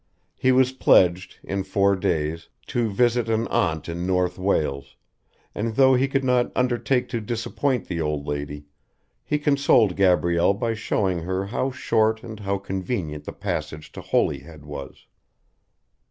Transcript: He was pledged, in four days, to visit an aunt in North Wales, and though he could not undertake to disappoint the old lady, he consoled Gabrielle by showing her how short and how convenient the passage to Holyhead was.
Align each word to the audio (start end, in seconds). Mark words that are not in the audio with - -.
He 0.35 0.51
was 0.51 0.71
pledged, 0.71 1.37
in 1.43 1.63
four 1.63 1.95
days, 1.95 2.49
to 2.65 2.89
visit 2.89 3.29
an 3.29 3.47
aunt 3.49 3.87
in 3.87 4.07
North 4.07 4.39
Wales, 4.39 4.95
and 5.53 5.75
though 5.75 5.93
he 5.93 6.07
could 6.07 6.23
not 6.23 6.51
undertake 6.55 7.07
to 7.09 7.21
disappoint 7.21 7.87
the 7.87 8.01
old 8.01 8.25
lady, 8.25 8.65
he 9.23 9.37
consoled 9.37 9.95
Gabrielle 9.95 10.55
by 10.55 10.73
showing 10.73 11.19
her 11.19 11.45
how 11.45 11.69
short 11.69 12.23
and 12.23 12.39
how 12.39 12.57
convenient 12.57 13.25
the 13.25 13.31
passage 13.33 13.91
to 13.91 14.01
Holyhead 14.01 14.65
was. 14.65 15.05